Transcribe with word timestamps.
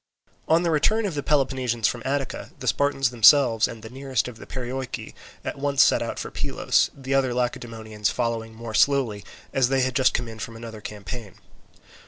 On 0.47 0.63
the 0.63 0.71
return 0.71 1.05
of 1.05 1.13
the 1.13 1.21
Peloponnesians 1.21 1.87
from 1.87 2.01
Attica, 2.05 2.49
the 2.57 2.67
Spartans 2.67 3.11
themselves 3.11 3.67
and 3.67 3.83
the 3.83 3.89
nearest 3.91 4.27
of 4.27 4.37
the 4.37 4.47
Perioeci 4.47 5.13
at 5.45 5.59
once 5.59 5.83
set 5.83 6.01
out 6.01 6.17
for 6.17 6.31
Pylos, 6.31 6.89
the 6.97 7.13
other 7.13 7.35
Lacedaemonians 7.35 8.09
following 8.09 8.55
more 8.55 8.73
slowly, 8.73 9.23
as 9.53 9.69
they 9.69 9.81
had 9.81 9.95
just 9.95 10.15
come 10.15 10.27
in 10.27 10.39
from 10.39 10.55
another 10.55 10.81
campaign. 10.81 11.35